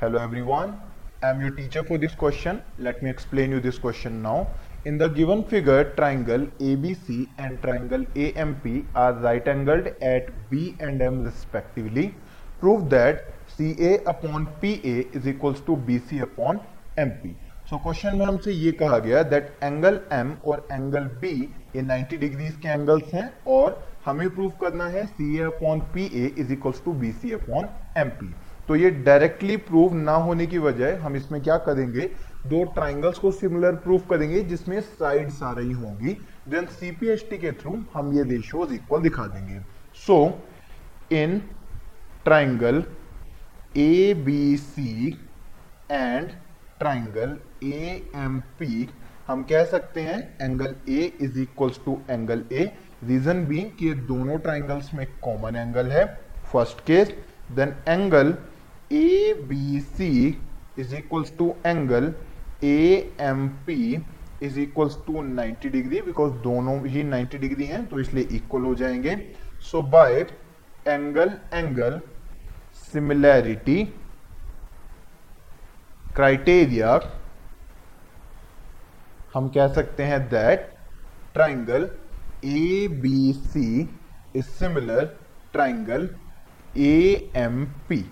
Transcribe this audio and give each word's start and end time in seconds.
Hello 0.00 0.18
everyone, 0.22 0.80
I 1.24 1.30
am 1.30 1.40
your 1.40 1.50
teacher 1.50 1.82
for 1.82 1.98
this 1.98 2.14
question. 2.14 2.62
Let 2.78 3.02
me 3.02 3.10
explain 3.10 3.50
you 3.50 3.58
this 3.58 3.80
question 3.80 4.22
now. 4.22 4.46
In 4.84 4.96
the 4.96 5.08
given 5.08 5.42
figure, 5.42 5.92
triangle 5.96 6.46
ABC 6.60 7.26
and 7.36 7.60
triangle 7.60 8.04
AMP 8.14 8.86
are 8.94 9.12
right 9.14 9.48
angled 9.48 9.88
at 10.00 10.30
B 10.50 10.76
and 10.78 11.02
M 11.02 11.24
respectively. 11.24 12.14
Prove 12.60 12.88
that 12.90 13.24
CA 13.48 13.98
upon 14.04 14.46
PA 14.62 14.94
is 15.18 15.26
equals 15.26 15.60
to 15.62 15.76
BC 15.90 16.22
upon 16.22 16.60
MP. 16.96 17.34
So 17.70 17.76
so, 17.76 17.82
question 17.82 18.16
में 18.18 18.24
हमसे 18.26 18.52
ये 18.52 18.72
कहा 18.82 18.98
गया 19.06 19.22
that 19.30 19.52
angle 19.62 20.00
M 20.14 20.30
और 20.46 20.66
angle 20.72 21.10
B 21.24 21.32
ये 21.76 21.82
90 21.88 22.18
degrees 22.20 22.56
के 22.62 22.68
angles 22.68 23.14
हैं 23.14 23.30
और 23.56 23.82
हमें 24.04 24.28
प्रूव 24.34 24.52
करना 24.60 24.86
है 24.94 25.04
C 25.06 25.36
A 25.38 25.42
upon 25.46 25.80
P 25.94 26.10
A 26.22 26.34
is 26.38 26.52
equals 26.52 26.84
to 26.84 26.92
B 27.02 27.12
C 27.12 27.32
upon 27.32 27.68
M 28.02 28.08
P 28.20 28.34
तो 28.68 28.76
ये 28.76 28.90
डायरेक्टली 28.90 29.56
प्रूव 29.56 29.94
ना 29.94 30.12
होने 30.24 30.46
की 30.46 30.58
वजह 30.58 31.02
हम 31.02 31.16
इसमें 31.16 31.40
क्या 31.42 31.56
करेंगे? 31.58 32.00
दो 32.46 32.62
ट्राइंगल्स 32.74 33.18
को 33.18 33.30
सिमिलर 33.32 33.76
प्रूफ 33.76 34.08
करेंगे 34.10 34.42
जिसमें 34.44 34.80
साइड्स 34.80 35.42
आ 35.42 35.52
रही 35.52 35.72
होंगी। 35.72 36.12
देन 36.48 36.66
सीपीएसटी 36.72 37.38
के 37.38 37.52
थ्रू 37.52 37.76
हम 37.94 38.12
ये 38.12 38.22
रेशियोज 38.24 38.72
इक्वल 38.72 39.00
दिखा 39.02 39.26
देंगे। 39.26 39.60
So 40.06 40.18
in 41.12 41.38
triangle 42.24 42.82
A 43.76 44.14
B 44.26 44.56
C 44.56 45.08
and 45.92 46.28
triangle 46.78 47.36
A 47.64 48.10
M 48.16 48.38
P 48.58 48.88
हम 49.28 49.42
कह 49.42 49.64
सकते 49.64 50.00
हैं 50.00 50.18
angle 50.42 50.74
A 50.88 51.12
is 51.20 51.38
equals 51.40 51.80
to 51.84 51.98
angle 52.10 52.44
A 52.52 52.70
reason 53.04 53.44
being 53.46 53.70
कि 53.78 53.92
दोनों 54.06 54.38
ट्राइंगल्स 54.38 54.92
में 54.94 55.06
कॉमन 55.22 55.56
एंगल 55.56 55.90
है। 55.90 56.04
First 56.52 56.80
case 56.86 57.14
then 57.52 57.74
angle 57.88 58.34
A 58.92 59.34
B 59.48 59.80
C 59.80 60.10
is 60.78 60.94
equals 60.96 61.32
to 61.38 61.54
angle 61.66 62.14
A 62.64 63.12
M 63.20 63.48
P 63.66 64.04
is 64.42 64.58
equals 64.60 64.96
to 65.06 65.12
90 65.36 65.70
degree 65.72 66.00
because 66.02 66.32
दोनों 66.42 66.76
ही 66.88 67.02
90 67.04 67.38
degree 67.40 67.64
हैं 67.66 67.84
तो 67.86 68.00
इसलिए 68.00 68.24
equal 68.36 68.62
हो 68.62 68.74
जाएँगे। 68.74 69.16
So 69.70 69.82
by 69.94 70.14
angle 70.88 71.32
angle 71.54 72.00
similarity 72.92 73.84
criteria 76.16 77.00
हम 79.34 79.48
कह 79.48 79.72
सकते 79.72 80.02
हैं 80.02 80.20
that 80.28 80.70
triangle 81.34 81.90
A 82.44 82.88
B 83.02 83.32
C 83.32 83.66
is 84.36 84.46
similar 84.58 85.04
triangle 85.52 86.08
A 86.76 87.30
M 87.36 87.64
P 87.88 88.04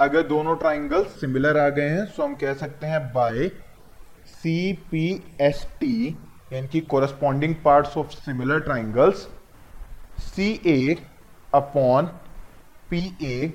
अगर 0.00 0.22
दोनों 0.22 0.54
ट्राइंगल 0.56 1.02
सिमिलर 1.20 1.56
आ 1.58 1.68
गए 1.68 1.88
हैं 1.88 2.04
सो 2.06 2.22
हम 2.22 2.34
कह 2.34 2.54
सकते 2.54 2.86
हैं 2.86 3.00
by 3.12 3.48
C 4.26 4.72
P 4.90 5.06
S 5.40 5.66
T 5.80 6.16
यानी 6.52 6.68
कि 6.68 6.80
corresponding 6.92 7.54
parts 7.64 7.96
of 7.98 8.10
similar 8.14 8.60
triangles 8.60 9.26
C 10.24 10.48
A 10.66 10.96
upon 11.54 12.06
P 12.90 13.02
A 13.22 13.52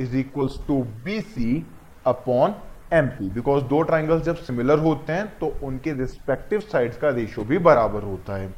is 0.00 0.16
equals 0.16 0.58
to 0.66 0.82
B 1.04 1.20
C 1.20 1.64
upon 2.06 2.54
M 2.92 3.06
P 3.08 3.30
because 3.30 3.64
दो 3.64 3.82
ट्राइंगल्स 3.82 4.24
जब 4.24 4.36
सिमिलर 4.44 4.78
होते 4.78 5.12
हैं 5.12 5.26
तो 5.38 5.54
उनके 5.64 5.92
रिस्पेक्टिव 6.00 6.60
साइड्स 6.72 6.96
का 6.96 7.08
रेशियो 7.10 7.44
भी 7.44 7.58
बराबर 7.68 8.02
होता 8.02 8.36
है। 8.36 8.52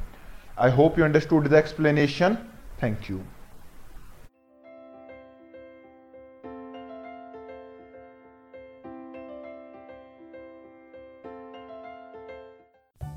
I 0.59 0.71
hope 0.71 0.99
you 0.99 1.05
understood 1.05 1.47
the 1.47 1.53
explanation 1.55 2.37
thank 2.83 3.09
you 3.11 3.19